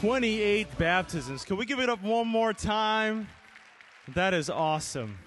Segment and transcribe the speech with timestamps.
[0.00, 1.44] 28 baptisms.
[1.44, 3.26] Can we give it up one more time?
[4.14, 5.18] That is awesome.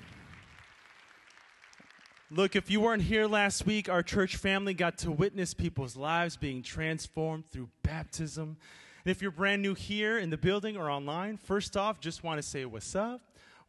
[2.30, 6.38] Look, if you weren't here last week, our church family got to witness people's lives
[6.38, 8.56] being transformed through baptism.
[9.04, 12.38] And if you're brand new here in the building or online, first off, just want
[12.38, 13.20] to say what's up.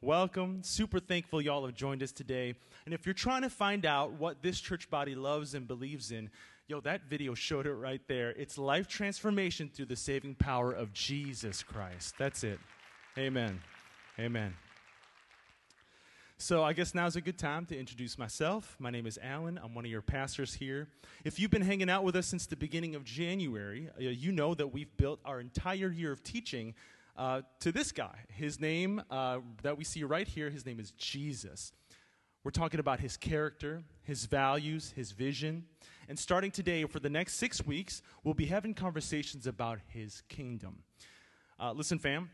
[0.01, 0.63] Welcome.
[0.63, 2.55] Super thankful y'all have joined us today.
[2.85, 6.31] And if you're trying to find out what this church body loves and believes in,
[6.69, 8.31] Yo, that video showed it right there.
[8.31, 12.15] It's life transformation through the saving power of Jesus Christ.
[12.19, 12.61] That's it.
[13.19, 13.61] Amen.
[14.17, 14.55] Amen.
[16.39, 18.77] So, I guess now's a good time to introduce myself.
[18.79, 19.59] My name is Allen.
[19.63, 20.87] I'm one of your pastors here.
[21.25, 24.55] If you've been hanging out with us since the beginning of January, uh, you know
[24.55, 26.75] that we've built our entire year of teaching
[27.17, 28.19] uh, to this guy.
[28.29, 31.73] His name uh, that we see right here, his name is Jesus.
[32.45, 35.65] We're talking about his character, his values, his vision.
[36.09, 40.83] And starting today, for the next six weeks, we'll be having conversations about his kingdom.
[41.59, 42.31] Uh, listen, fam,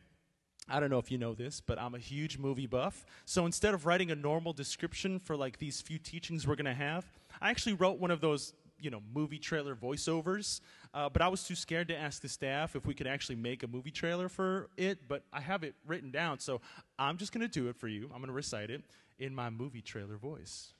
[0.69, 3.07] I don't know if you know this, but I'm a huge movie buff.
[3.25, 6.75] So instead of writing a normal description for like these few teachings we're going to
[6.75, 7.07] have,
[7.41, 10.61] I actually wrote one of those, you know, movie trailer voiceovers.
[10.93, 13.63] Uh, but I was too scared to ask the staff if we could actually make
[13.63, 15.09] a movie trailer for it.
[15.09, 16.61] But I have it written down, so
[16.99, 18.05] I'm just going to do it for you.
[18.05, 18.83] I'm going to recite it
[19.19, 20.75] in my movie trailer voice.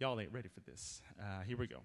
[0.00, 1.02] Y'all ain't ready for this.
[1.20, 1.82] Uh, here we go.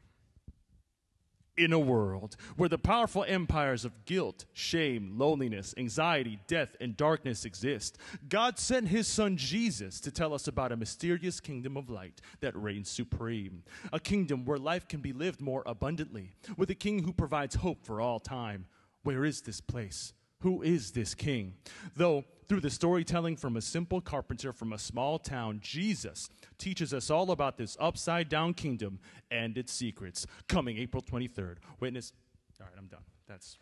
[1.58, 7.43] In a world where the powerful empires of guilt, shame, loneliness, anxiety, death, and darkness
[7.43, 7.97] exist,
[8.30, 12.55] God sent his son Jesus to tell us about a mysterious kingdom of light that
[12.55, 13.63] reigns supreme.
[13.91, 17.86] A kingdom where life can be lived more abundantly, with a king who provides hope
[17.86, 18.66] for all time.
[19.03, 20.13] Where is this place?
[20.39, 21.55] Who is this king?
[21.97, 27.09] Though through the storytelling from a simple carpenter from a small town, Jesus teaches us
[27.09, 28.99] all about this upside down kingdom
[29.31, 30.25] and its secrets.
[30.47, 31.57] Coming April 23rd.
[31.79, 32.13] Witness.
[32.59, 33.03] All right, I'm done.
[33.27, 33.57] That's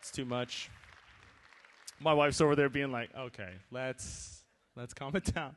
[0.00, 0.70] it's too much.
[2.00, 4.44] My wife's over there being like, "Okay, let's
[4.76, 5.56] let's calm it down."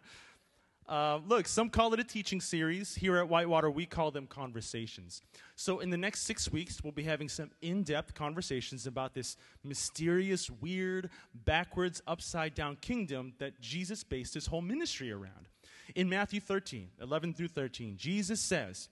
[0.92, 2.94] Uh, look, some call it a teaching series.
[2.94, 5.22] Here at Whitewater, we call them conversations.
[5.56, 9.38] So, in the next six weeks, we'll be having some in depth conversations about this
[9.64, 11.10] mysterious, weird,
[11.46, 15.48] backwards, upside down kingdom that Jesus based his whole ministry around.
[15.96, 18.90] In Matthew 13, 11 through 13, Jesus says,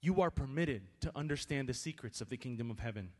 [0.00, 3.10] You are permitted to understand the secrets of the kingdom of heaven,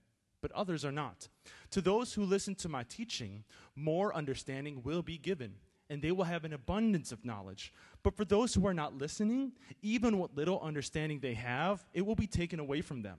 [0.40, 1.28] but others are not.
[1.72, 3.44] To those who listen to my teaching,
[3.76, 5.56] more understanding will be given
[5.90, 7.72] and they will have an abundance of knowledge.
[8.02, 12.14] But for those who are not listening, even what little understanding they have, it will
[12.14, 13.18] be taken away from them.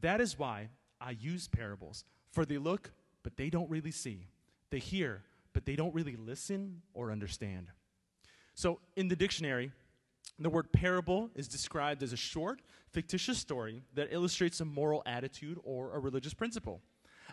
[0.00, 0.68] That is why
[1.00, 2.04] I use parables.
[2.32, 2.92] For they look,
[3.22, 4.26] but they don't really see.
[4.70, 5.22] They hear,
[5.52, 7.68] but they don't really listen or understand.
[8.54, 9.70] So in the dictionary,
[10.38, 12.60] the word parable is described as a short,
[12.90, 16.80] fictitious story that illustrates a moral attitude or a religious principle.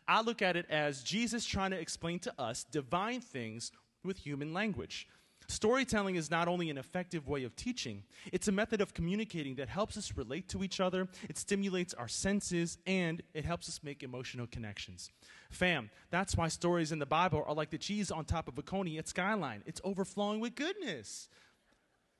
[0.07, 3.71] I look at it as Jesus trying to explain to us divine things
[4.03, 5.07] with human language.
[5.47, 9.69] Storytelling is not only an effective way of teaching, it's a method of communicating that
[9.69, 14.03] helps us relate to each other, it stimulates our senses, and it helps us make
[14.03, 15.11] emotional connections.
[15.49, 18.61] Fam, that's why stories in the Bible are like the cheese on top of a
[18.61, 19.63] coney at Skyline.
[19.65, 21.29] It's overflowing with goodness.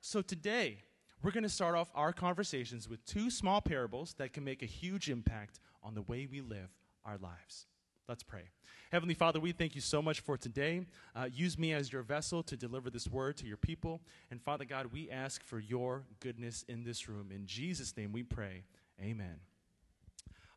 [0.02, 0.84] So today,
[1.22, 4.68] we're going to start off our conversations with two small parables that can make a
[4.68, 6.70] huge impact on the way we live
[7.06, 7.68] our lives.
[8.08, 8.50] Let's pray.
[8.92, 10.86] Heavenly Father, we thank you so much for today.
[11.16, 14.02] Uh, use me as your vessel to deliver this word to your people.
[14.30, 17.32] And Father God, we ask for your goodness in this room.
[17.34, 18.64] In Jesus' name we pray.
[19.02, 19.40] Amen.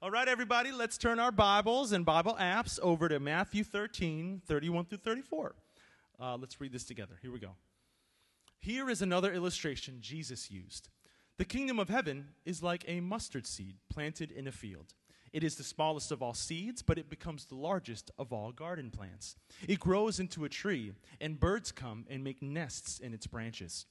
[0.02, 4.84] All right, everybody, let's turn our Bibles and Bible apps over to Matthew 13, 31
[4.86, 5.54] through 34.
[6.20, 7.14] Uh, let's read this together.
[7.22, 7.52] Here we go.
[8.58, 10.88] Here is another illustration Jesus used.
[11.38, 14.94] The kingdom of heaven is like a mustard seed planted in a field.
[15.36, 18.90] It is the smallest of all seeds, but it becomes the largest of all garden
[18.90, 19.36] plants.
[19.68, 23.84] It grows into a tree, and birds come and make nests in its branches.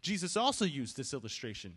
[0.00, 1.74] Jesus also used this illustration.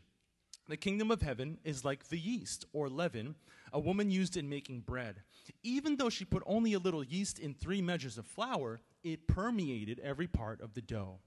[0.69, 3.35] The kingdom of heaven is like the yeast or leaven
[3.74, 5.18] a woman used in making bread.
[5.63, 9.99] Even though she put only a little yeast in three measures of flour, it permeated
[9.99, 11.20] every part of the dough.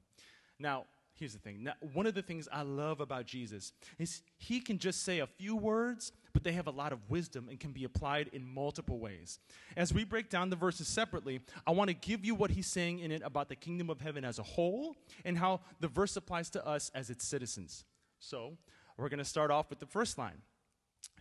[0.58, 0.86] Now,
[1.22, 1.62] here's the thing.
[1.62, 5.26] Now, one of the things I love about Jesus is he can just say a
[5.26, 8.98] few words but they have a lot of wisdom and can be applied in multiple
[8.98, 9.38] ways.
[9.76, 13.00] As we break down the verses separately, I want to give you what he's saying
[13.00, 16.48] in it about the kingdom of heaven as a whole and how the verse applies
[16.50, 17.84] to us as its citizens.
[18.18, 18.56] So,
[18.96, 20.42] we're going to start off with the first line.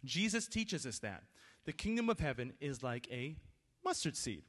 [0.06, 1.24] Jesus teaches us that
[1.65, 3.36] the kingdom of heaven is like a
[3.83, 4.44] mustard seed.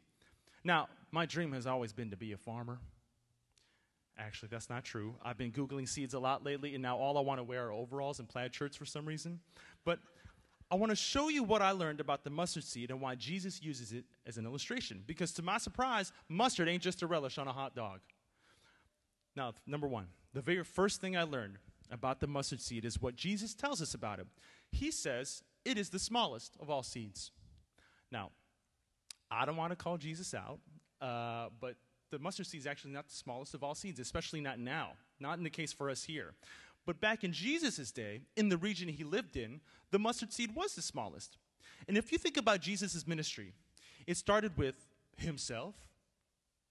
[0.65, 2.79] Now, my dream has always been to be a farmer.
[4.19, 5.15] Actually, that's not true.
[5.25, 7.73] I've been Googling seeds a lot lately, and now all I want to wear are
[7.73, 9.41] overalls and plaid shirts for some reason.
[9.85, 9.99] But
[10.71, 13.63] I want to show you what I learned about the mustard seed and why Jesus
[13.63, 15.03] uses it as an illustration.
[15.07, 18.01] Because to my surprise, mustard ain't just a relish on a hot dog.
[19.35, 21.59] Now, number one, the very first thing I learned
[21.91, 24.27] about the mustard seed is what Jesus tells us about it.
[24.71, 27.31] He says it is the smallest of all seeds.
[28.11, 28.31] Now,
[29.31, 30.59] I don't want to call Jesus out,
[31.01, 31.77] uh, but
[32.13, 35.39] the mustard seed is actually not the smallest of all seeds, especially not now, not
[35.39, 36.35] in the case for us here.
[36.85, 39.61] But back in Jesus' day, in the region he lived in,
[39.91, 41.39] the mustard seed was the smallest.
[41.89, 43.55] And if you think about Jesus' ministry,
[44.07, 44.75] it started with
[45.17, 45.75] himself,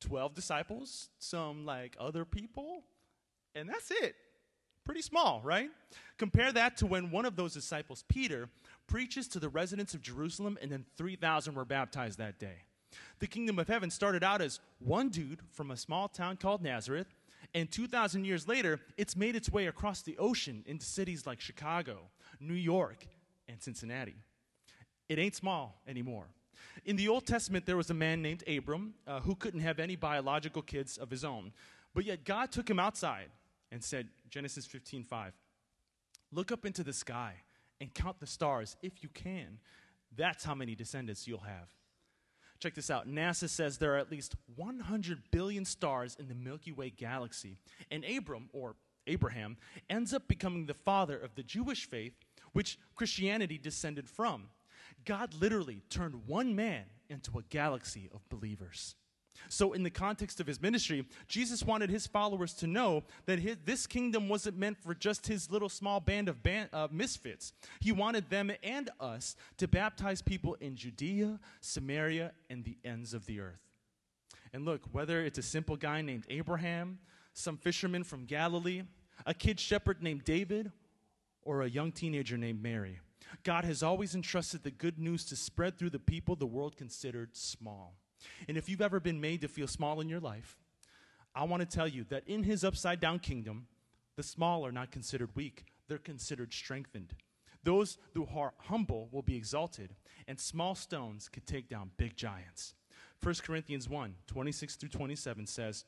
[0.02, 2.84] 12 disciples, some like other people,
[3.56, 4.16] and that's it.
[4.86, 5.70] Pretty small, right?
[6.18, 8.48] Compare that to when one of those disciples, Peter,
[8.88, 12.64] preaches to the residents of Jerusalem, and then 3,000 were baptized that day.
[13.20, 17.08] The kingdom of heaven started out as one dude from a small town called Nazareth,
[17.54, 21.98] and 2,000 years later, it's made its way across the ocean into cities like Chicago,
[22.40, 23.06] New York,
[23.50, 24.16] and Cincinnati.
[25.10, 26.28] It ain't small anymore.
[26.86, 29.96] In the Old Testament, there was a man named Abram uh, who couldn't have any
[29.96, 31.52] biological kids of his own.
[31.94, 33.30] But yet God took him outside
[33.72, 35.34] and said, Genesis 15 5,
[36.32, 37.34] look up into the sky
[37.82, 39.60] and count the stars if you can.
[40.16, 41.70] That's how many descendants you'll have.
[42.62, 43.10] Check this out.
[43.10, 47.58] NASA says there are at least 100 billion stars in the Milky Way galaxy.
[47.90, 48.76] And Abram, or
[49.08, 49.58] Abraham,
[49.90, 52.14] ends up becoming the father of the Jewish faith,
[52.54, 54.50] which Christianity descended from.
[55.06, 58.94] God literally turned one man into a galaxy of believers.
[59.50, 63.58] So, in the context of his ministry, Jesus wanted his followers to know that his,
[63.66, 67.54] this kingdom wasn't meant for just his little small band of band, uh, misfits.
[67.80, 73.26] He wanted them and us to baptize people in Judea, Samaria, and the ends of
[73.26, 73.60] the earth.
[74.54, 77.00] And look, whether it's a simple guy named Abraham,
[77.34, 78.84] some fisherman from Galilee,
[79.26, 80.72] a kid shepherd named David,
[81.44, 83.00] or a young teenager named Mary,
[83.44, 87.36] God has always entrusted the good news to spread through the people the world considered
[87.36, 87.96] small.
[88.48, 90.58] And if you've ever been made to feel small in your life,
[91.34, 93.68] I want to tell you that in his upside down kingdom,
[94.16, 97.14] the small are not considered weak, they're considered strengthened.
[97.64, 99.96] Those who are humble will be exalted,
[100.28, 102.74] and small stones could take down big giants.
[103.24, 105.86] 1 Corinthians 1 26 through 27 says,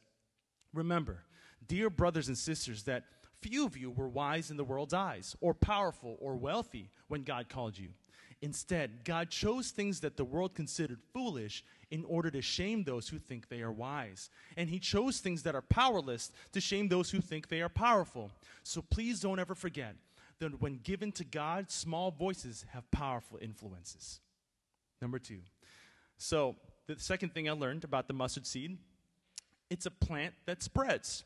[0.73, 1.23] Remember,
[1.67, 3.05] dear brothers and sisters, that
[3.41, 7.49] few of you were wise in the world's eyes, or powerful, or wealthy when God
[7.49, 7.89] called you.
[8.43, 13.17] Instead, God chose things that the world considered foolish in order to shame those who
[13.17, 14.29] think they are wise.
[14.57, 18.31] And He chose things that are powerless to shame those who think they are powerful.
[18.63, 19.95] So please don't ever forget
[20.39, 24.19] that when given to God, small voices have powerful influences.
[25.01, 25.39] Number two.
[26.17, 28.77] So, the second thing I learned about the mustard seed
[29.69, 31.23] it's a plant that spreads.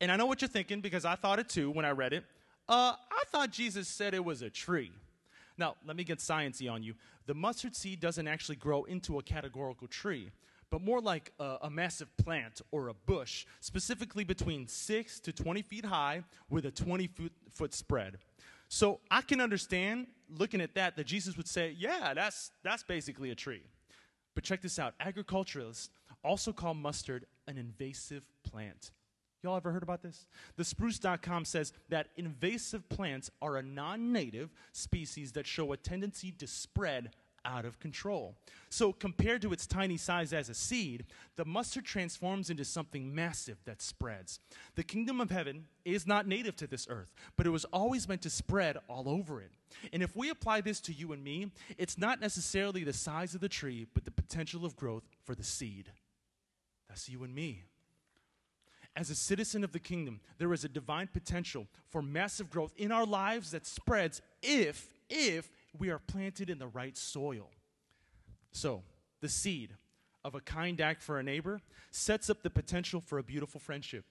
[0.00, 2.24] And I know what you're thinking because I thought it too when I read it.
[2.66, 4.90] Uh, I thought Jesus said it was a tree.
[5.60, 6.94] Now, let me get sciencey on you.
[7.26, 10.30] The mustard seed doesn't actually grow into a categorical tree,
[10.70, 15.60] but more like a, a, massive plant or a bush, specifically between 6 to 20
[15.60, 18.16] feet high with a 20 foot, foot spread.
[18.68, 23.30] So I can understand looking at that that Jesus would say, yeah, that's, that's basically
[23.30, 23.62] a tree.
[24.34, 25.90] But check this out agriculturalists
[26.24, 28.92] also call mustard an invasive plant.
[29.42, 30.26] Y'all ever heard about this?
[30.56, 36.30] The spruce.com says that invasive plants are a non native species that show a tendency
[36.32, 37.10] to spread
[37.44, 38.34] out of control.
[38.68, 43.56] So, compared to its tiny size as a seed, the mustard transforms into something massive
[43.64, 44.40] that spreads.
[44.74, 48.22] The kingdom of heaven is not native to this earth, but it was always meant
[48.22, 49.50] to spread all over it.
[49.92, 53.40] And if we apply this to you and me, it's not necessarily the size of
[53.40, 55.90] the tree, but the potential of growth for the seed.
[56.88, 57.62] That's you and me.
[58.96, 62.90] As a citizen of the kingdom, there is a divine potential for massive growth in
[62.90, 67.50] our lives that spreads if, if we are planted in the right soil.
[68.52, 68.82] So,
[69.20, 69.74] the seed
[70.24, 74.04] of a kind act for a neighbor sets up the potential for a beautiful friendship.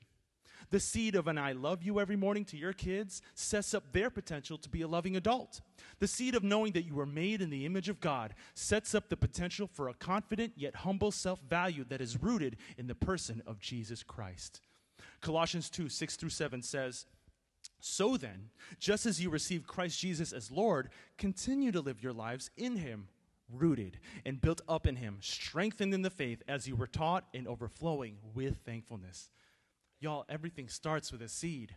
[0.72, 4.10] The seed of an I love you every morning to your kids sets up their
[4.10, 5.62] potential to be a loving adult.
[6.00, 9.10] The seed of knowing that you were made in the image of God sets up
[9.10, 13.42] the potential for a confident yet humble self value that is rooted in the person
[13.48, 14.62] of Jesus Christ.
[15.22, 17.06] Colossians 2 6 through 7 says,
[17.80, 18.50] So then,
[18.80, 23.08] just as you received Christ Jesus as Lord, continue to live your lives in Him,
[23.52, 27.48] rooted and built up in Him, strengthened in the faith as you were taught, and
[27.48, 29.30] overflowing with thankfulness.
[30.00, 31.76] Y'all, everything starts with a seed,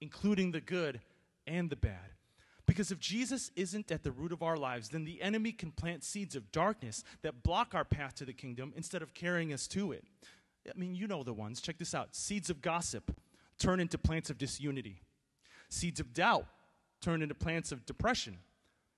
[0.00, 1.00] including the good
[1.46, 2.12] and the bad.
[2.66, 6.02] Because if Jesus isn't at the root of our lives, then the enemy can plant
[6.02, 9.92] seeds of darkness that block our path to the kingdom instead of carrying us to
[9.92, 10.04] it.
[10.68, 11.60] I mean, you know the ones.
[11.60, 13.14] Check this out seeds of gossip
[13.58, 15.00] turn into plants of disunity,
[15.68, 16.46] seeds of doubt
[17.00, 18.38] turn into plants of depression,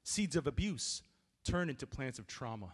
[0.09, 1.03] Seeds of abuse
[1.45, 2.73] turn into plants of trauma.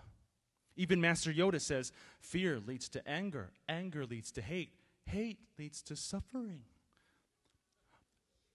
[0.76, 4.70] Even Master Yoda says fear leads to anger, anger leads to hate,
[5.06, 6.60] hate leads to suffering.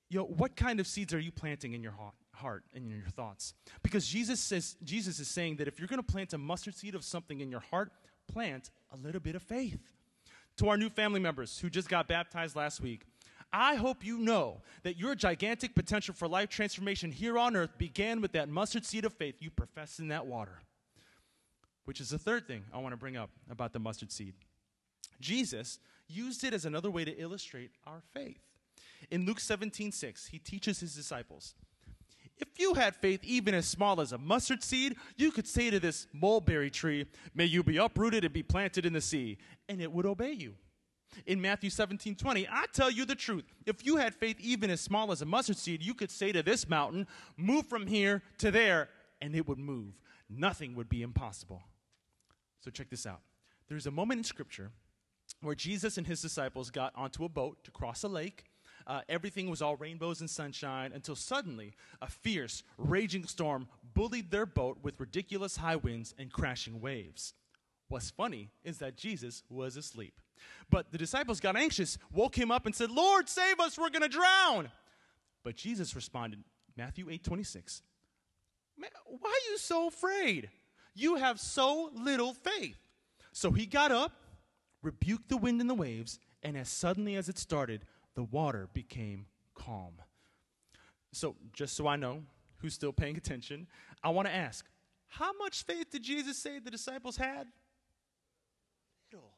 [0.07, 1.93] Yo, what kind of seeds are you planting in your
[2.33, 3.53] heart and in your thoughts?
[3.83, 6.95] Because Jesus says Jesus is saying that if you're going to plant a mustard seed
[6.95, 7.91] of something in your heart,
[8.31, 9.98] plant a little bit of faith.
[10.59, 13.03] To our new family members who just got baptized last week,
[13.53, 18.19] I hope you know that your gigantic potential for life transformation here on earth began
[18.19, 20.59] with that mustard seed of faith you professed in that water.
[21.85, 24.33] Which is the third thing I want to bring up about the mustard seed.
[25.21, 28.41] Jesus used it as another way to illustrate our faith.
[29.09, 31.55] In Luke 17 6, he teaches his disciples
[32.39, 35.79] if you had faith even as small as a mustard seed, you could say to
[35.79, 37.05] this mulberry tree,
[37.35, 40.55] May you be uprooted and be planted in the sea, and it would obey you.
[41.25, 43.43] In Matthew 17 20, I tell you the truth.
[43.65, 46.43] If you had faith even as small as a mustard seed, you could say to
[46.43, 48.89] this mountain, Move from here to there,
[49.21, 49.99] and it would move.
[50.29, 51.63] Nothing would be impossible.
[52.61, 53.21] So check this out.
[53.67, 54.71] There's a moment in Scripture
[55.41, 58.45] where Jesus and his disciples got onto a boat to cross a lake
[58.89, 64.47] uh, everything was all rainbows and sunshine until suddenly a fierce, raging storm bullied their
[64.47, 67.35] boat with ridiculous high winds and crashing waves.
[67.87, 70.19] What's funny is that Jesus was asleep.
[70.71, 74.01] But the disciples got anxious, woke him up, and said, Lord, save us, we're going
[74.01, 74.71] to drown.
[75.43, 76.43] But Jesus responded,
[76.75, 77.83] Matthew 8 26,
[78.77, 80.49] Why are you so afraid?
[80.95, 82.77] You have so little faith.
[83.33, 84.13] So he got up,
[84.81, 87.85] rebuked the wind and the waves, and as suddenly as it started,
[88.15, 89.25] the water became
[89.55, 89.93] calm.
[91.11, 92.23] So, just so I know
[92.57, 93.67] who's still paying attention,
[94.03, 94.65] I want to ask
[95.07, 97.47] how much faith did Jesus say the disciples had?
[99.11, 99.31] Little.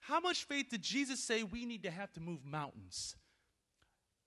[0.00, 3.16] How much faith did Jesus say we need to have to move mountains?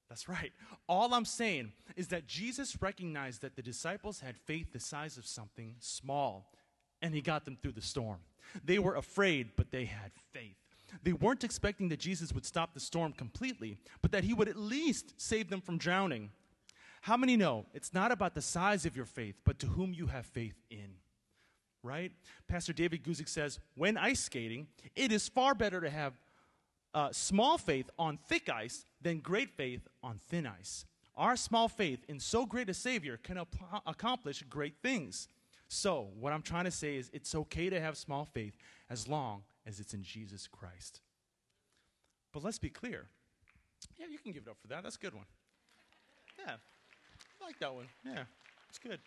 [0.10, 0.52] That's right.
[0.90, 5.26] All I'm saying is that Jesus recognized that the disciples had faith the size of
[5.26, 6.52] something small,
[7.02, 8.20] and he got them through the storm.
[8.66, 10.58] They were afraid, but they had faith.
[11.04, 14.58] They weren't expecting that Jesus would stop the storm completely, but that he would at
[14.58, 16.32] least save them from drowning.
[17.02, 20.08] How many know it's not about the size of your faith, but to whom you
[20.08, 20.96] have faith in?
[21.84, 22.12] Right?
[22.48, 26.14] Pastor David Guzik says, when ice skating, it is far better to have
[26.94, 30.86] uh, small faith on thick ice than great faith on thin ice.
[31.16, 35.28] Our small faith in so great a Savior can ap- accomplish great things.
[35.68, 38.58] So, what I'm trying to say is it's okay to have small faith
[38.90, 41.02] as long as it's in Jesus Christ.
[42.34, 43.08] But let's be clear.
[43.98, 44.84] Yeah, you can give it up for that.
[44.84, 45.26] That's a good one.
[46.40, 46.56] Yeah,
[47.42, 47.88] I like that one.
[48.06, 48.24] Yeah,
[48.70, 49.00] it's good.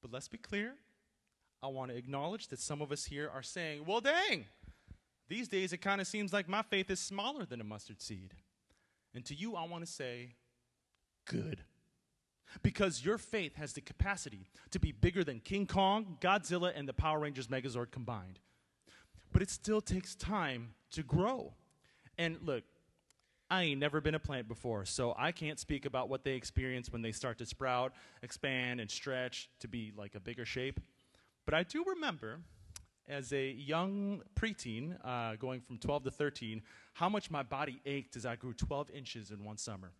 [0.00, 0.74] But let's be clear.
[1.62, 4.46] I want to acknowledge that some of us here are saying, well, dang,
[5.28, 8.34] these days it kind of seems like my faith is smaller than a mustard seed.
[9.14, 10.34] And to you, I want to say,
[11.26, 11.62] good.
[12.62, 16.92] Because your faith has the capacity to be bigger than King Kong, Godzilla, and the
[16.92, 18.40] Power Rangers Megazord combined
[19.32, 21.54] but it still takes time to grow.
[22.18, 22.64] And look,
[23.50, 26.90] I ain't never been a plant before, so I can't speak about what they experience
[26.90, 30.80] when they start to sprout, expand, and stretch to be like a bigger shape.
[31.44, 32.38] But I do remember
[33.08, 36.62] as a young preteen, uh, going from 12 to 13,
[36.94, 39.92] how much my body ached as I grew 12 inches in one summer.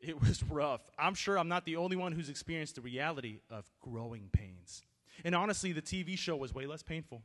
[0.00, 0.82] It was rough.
[0.98, 4.84] I'm sure I'm not the only one who's experienced the reality of growing pains.
[5.24, 7.22] And honestly, the TV show was way less painful.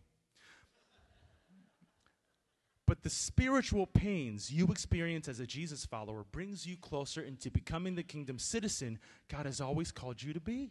[3.03, 8.03] The spiritual pains you experience as a Jesus follower brings you closer into becoming the
[8.03, 10.70] kingdom citizen God has always called you to be.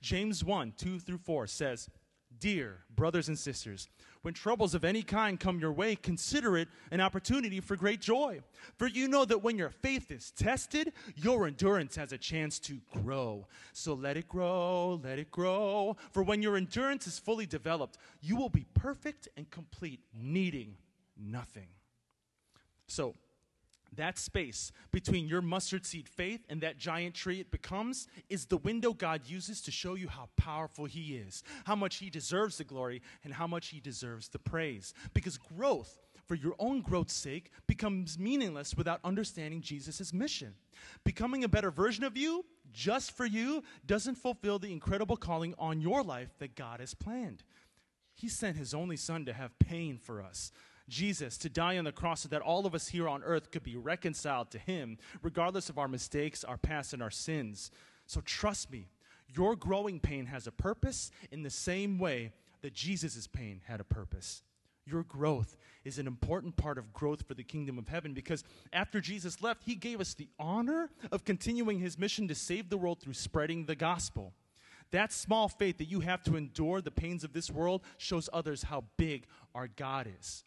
[0.00, 1.88] James 1 2 through 4 says,
[2.40, 3.88] Dear brothers and sisters,
[4.22, 8.40] when troubles of any kind come your way, consider it an opportunity for great joy.
[8.76, 12.78] For you know that when your faith is tested, your endurance has a chance to
[12.92, 13.46] grow.
[13.72, 15.96] So let it grow, let it grow.
[16.12, 20.76] For when your endurance is fully developed, you will be perfect and complete, needing
[21.20, 21.68] nothing.
[22.86, 23.14] So,
[23.96, 28.56] that space between your mustard seed faith and that giant tree it becomes is the
[28.56, 32.64] window God uses to show you how powerful He is, how much He deserves the
[32.64, 34.94] glory, and how much He deserves the praise.
[35.12, 40.54] Because growth, for your own growth's sake, becomes meaningless without understanding Jesus' mission.
[41.04, 45.80] Becoming a better version of you, just for you, doesn't fulfill the incredible calling on
[45.80, 47.42] your life that God has planned.
[48.14, 50.52] He sent His only Son to have pain for us
[50.90, 53.62] Jesus to die on the cross so that all of us here on earth could
[53.62, 57.70] be reconciled to Him, regardless of our mistakes, our past, and our sins.
[58.06, 58.88] So trust me,
[59.34, 62.32] your growing pain has a purpose in the same way
[62.62, 64.42] that Jesus' pain had a purpose.
[64.84, 69.00] Your growth is an important part of growth for the kingdom of heaven because after
[69.00, 73.00] Jesus left, he gave us the honor of continuing his mission to save the world
[73.00, 74.34] through spreading the gospel.
[74.90, 78.64] That small faith that you have to endure the pains of this world shows others
[78.64, 80.44] how big our God is.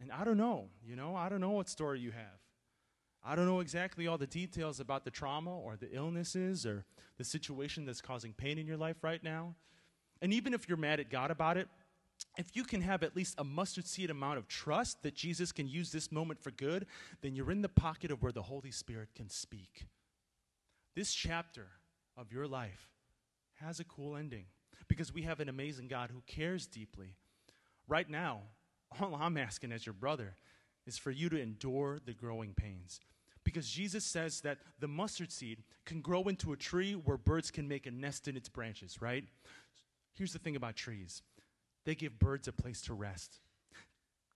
[0.00, 2.40] And I don't know, you know, I don't know what story you have.
[3.22, 6.86] I don't know exactly all the details about the trauma or the illnesses or
[7.18, 9.54] the situation that's causing pain in your life right now.
[10.22, 11.68] And even if you're mad at God about it,
[12.38, 15.68] if you can have at least a mustard seed amount of trust that Jesus can
[15.68, 16.86] use this moment for good,
[17.20, 19.86] then you're in the pocket of where the Holy Spirit can speak.
[20.94, 21.66] This chapter
[22.16, 22.90] of your life
[23.54, 24.46] has a cool ending
[24.88, 27.16] because we have an amazing God who cares deeply.
[27.86, 28.42] Right now,
[29.00, 30.34] all I'm asking as your brother
[30.86, 33.00] is for you to endure the growing pains.
[33.44, 37.66] Because Jesus says that the mustard seed can grow into a tree where birds can
[37.66, 39.24] make a nest in its branches, right?
[40.14, 41.22] Here's the thing about trees
[41.84, 43.40] they give birds a place to rest.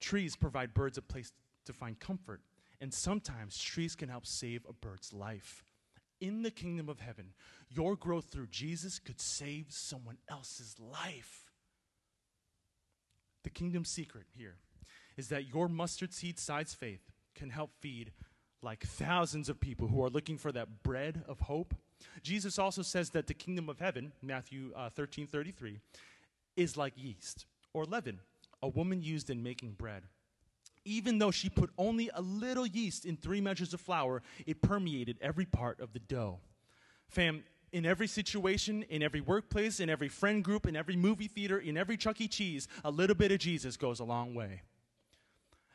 [0.01, 1.33] Trees provide birds a place
[1.67, 2.41] to find comfort.
[2.81, 5.65] And sometimes trees can help save a bird's life.
[6.21, 7.33] In the kingdom of heaven,
[7.69, 11.44] your growth through Jesus could save someone else's life.
[13.45, 14.57] The kingdom secret here
[15.17, 18.13] is that your mustard seed sized faith can help feed
[18.63, 21.75] like thousands of people who are looking for that bread of hope.
[22.23, 25.79] Jesus also says that the kingdom of heaven, Matthew uh, 13 33,
[26.57, 28.21] is like yeast or leaven,
[28.63, 30.05] a woman used in making bread.
[30.87, 35.17] Even though she put only a little yeast in three measures of flour, it permeated
[35.21, 36.41] every part of the dough.
[37.09, 41.59] Fam, in every situation, in every workplace, in every friend group, in every movie theater,
[41.59, 42.28] in every Chuck E.
[42.28, 44.62] Cheese, a little bit of Jesus goes a long way.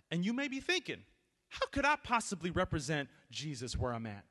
[0.10, 1.02] And you may be thinking,
[1.50, 4.24] how could I possibly represent Jesus where I'm at?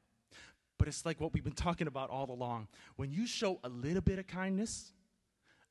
[0.78, 2.68] But it's like what we've been talking about all along.
[2.96, 4.92] When you show a little bit of kindness,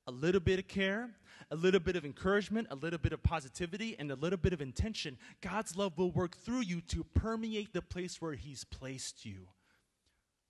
[0.06, 1.10] a little bit of care,
[1.50, 4.62] a little bit of encouragement, a little bit of positivity, and a little bit of
[4.62, 9.48] intention, God's love will work through you to permeate the place where He's placed you.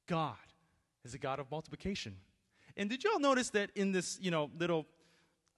[0.07, 0.35] God
[1.07, 2.15] is a God of multiplication.
[2.75, 4.85] And did y'all notice that in this, you know, little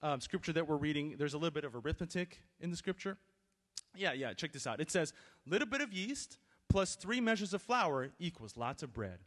[0.02, 3.18] um, scripture that we're reading, there's a little bit of arithmetic in the scripture?
[3.94, 4.80] Yeah, yeah, check this out.
[4.80, 5.12] It says,
[5.46, 9.18] little bit of yeast plus three measures of flour equals lots of bread.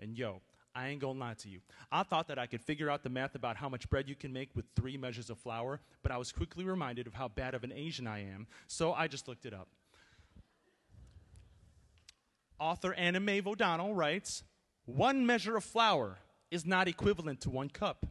[0.00, 0.40] And yo,
[0.74, 1.60] I ain't gonna lie to you.
[1.90, 4.32] I thought that I could figure out the math about how much bread you can
[4.32, 7.64] make with three measures of flour, but I was quickly reminded of how bad of
[7.64, 9.68] an Asian I am, so I just looked it up.
[12.58, 14.44] Author Anna Mae O'Donnell writes
[14.84, 16.18] One measure of flour
[16.50, 18.06] is not equivalent to one cup.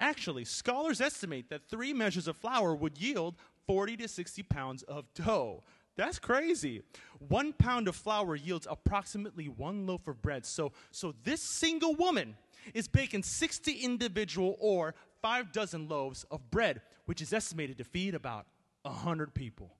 [0.00, 5.12] Actually, scholars estimate that three measures of flour would yield 40 to 60 pounds of
[5.14, 5.62] dough.
[5.96, 6.82] That's crazy.
[7.18, 10.46] One pound of flour yields approximately one loaf of bread.
[10.46, 12.36] So, so this single woman
[12.72, 18.14] is baking 60 individual or five dozen loaves of bread, which is estimated to feed
[18.14, 18.46] about
[18.82, 19.74] 100 people.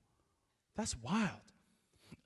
[0.75, 1.29] That's wild.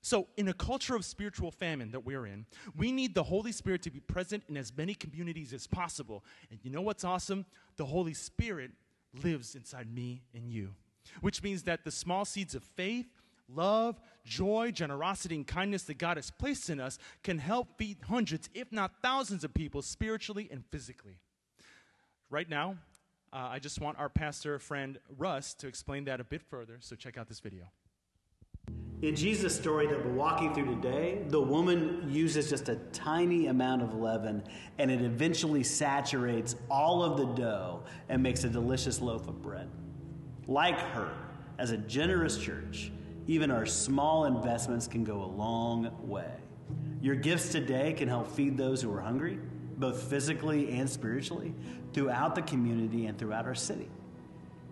[0.04, 2.44] So, in a culture of spiritual famine that we're in,
[2.76, 6.22] we need the Holy Spirit to be present in as many communities as possible.
[6.50, 7.46] And you know what's awesome?
[7.78, 8.72] The Holy Spirit
[9.22, 10.74] lives inside me and you,
[11.22, 13.06] which means that the small seeds of faith,
[13.48, 18.50] love, joy, generosity, and kindness that God has placed in us can help feed hundreds,
[18.52, 21.16] if not thousands, of people spiritually and physically.
[22.28, 22.76] Right now,
[23.32, 26.94] uh, I just want our pastor friend Russ to explain that a bit further, so
[26.94, 27.70] check out this video.
[29.02, 33.82] In Jesus' story that we're walking through today, the woman uses just a tiny amount
[33.82, 34.42] of leaven
[34.78, 39.68] and it eventually saturates all of the dough and makes a delicious loaf of bread.
[40.46, 41.12] Like her,
[41.58, 42.92] as a generous church,
[43.26, 46.32] even our small investments can go a long way.
[47.00, 49.38] Your gifts today can help feed those who are hungry,
[49.76, 51.54] both physically and spiritually,
[51.92, 53.88] throughout the community and throughout our city.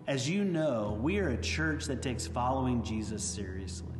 [0.07, 3.92] As you know, we are a church that takes following Jesus seriously.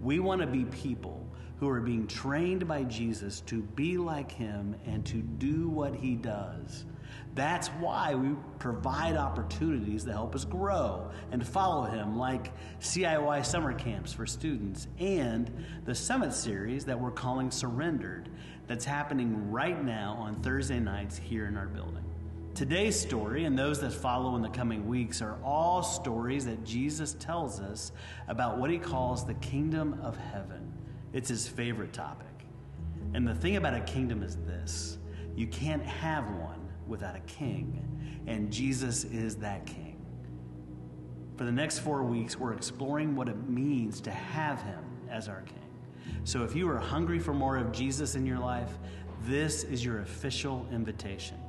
[0.00, 1.26] We want to be people
[1.58, 6.14] who are being trained by Jesus to be like him and to do what he
[6.14, 6.86] does.
[7.34, 13.72] That's why we provide opportunities that help us grow and follow him, like CIY summer
[13.72, 15.50] camps for students and
[15.84, 18.30] the summit series that we're calling Surrendered,
[18.66, 22.09] that's happening right now on Thursday nights here in our building.
[22.54, 27.14] Today's story and those that follow in the coming weeks are all stories that Jesus
[27.14, 27.92] tells us
[28.28, 30.72] about what he calls the kingdom of heaven.
[31.12, 32.26] It's his favorite topic.
[33.14, 34.98] And the thing about a kingdom is this
[35.36, 40.04] you can't have one without a king, and Jesus is that king.
[41.36, 45.42] For the next four weeks, we're exploring what it means to have him as our
[45.42, 45.56] king.
[46.24, 48.70] So if you are hungry for more of Jesus in your life,
[49.22, 51.39] this is your official invitation.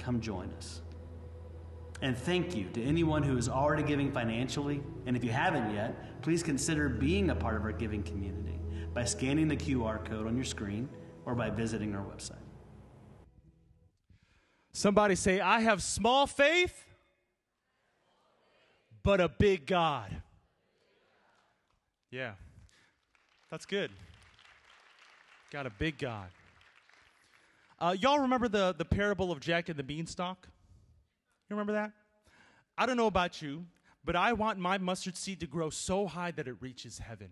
[0.00, 0.80] Come join us.
[2.02, 4.82] And thank you to anyone who is already giving financially.
[5.06, 8.58] And if you haven't yet, please consider being a part of our giving community
[8.94, 10.88] by scanning the QR code on your screen
[11.26, 12.32] or by visiting our website.
[14.72, 16.86] Somebody say, I have small faith,
[19.02, 20.22] but a big God.
[22.10, 22.32] Yeah,
[23.50, 23.90] that's good.
[25.50, 26.28] Got a big God.
[27.80, 30.48] Uh, y'all remember the, the parable of Jack and the Beanstalk?
[31.48, 31.92] You remember that?
[32.76, 33.64] I don't know about you,
[34.04, 37.30] but I want my mustard seed to grow so high that it reaches heaven.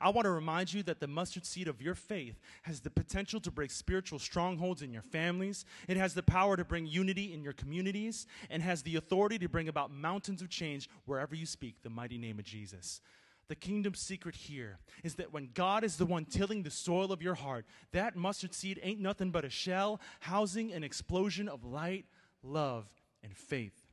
[0.00, 3.40] I want to remind you that the mustard seed of your faith has the potential
[3.40, 5.64] to break spiritual strongholds in your families.
[5.88, 9.48] It has the power to bring unity in your communities and has the authority to
[9.48, 13.00] bring about mountains of change wherever you speak the mighty name of Jesus.
[13.48, 17.22] The kingdom secret here is that when God is the one tilling the soil of
[17.22, 22.06] your heart, that mustard seed ain't nothing but a shell housing an explosion of light,
[22.42, 22.88] love,
[23.22, 23.84] and faith.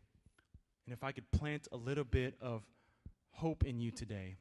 [0.86, 2.64] And if I could plant a little bit of
[3.32, 4.36] hope in you today,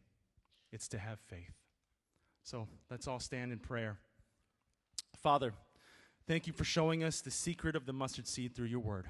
[0.72, 1.54] it's to have faith.
[2.44, 3.98] So let's all stand in prayer.
[5.22, 5.52] Father,
[6.26, 9.06] thank you for showing us the secret of the mustard seed through your word.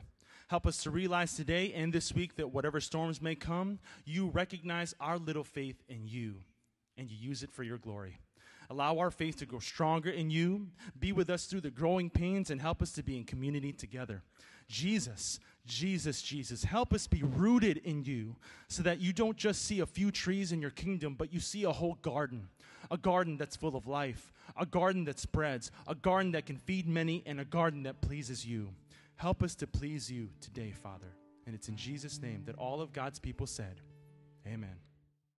[0.50, 4.92] Help us to realize today and this week that whatever storms may come, you recognize
[4.98, 6.34] our little faith in you
[6.98, 8.18] and you use it for your glory.
[8.68, 10.66] Allow our faith to grow stronger in you.
[10.98, 14.24] Be with us through the growing pains and help us to be in community together.
[14.66, 18.34] Jesus, Jesus, Jesus, help us be rooted in you
[18.66, 21.62] so that you don't just see a few trees in your kingdom, but you see
[21.62, 22.48] a whole garden.
[22.90, 26.88] A garden that's full of life, a garden that spreads, a garden that can feed
[26.88, 28.70] many, and a garden that pleases you.
[29.20, 31.14] Help us to please you today, Father.
[31.44, 33.82] And it's in Jesus' name that all of God's people said,
[34.46, 34.76] Amen.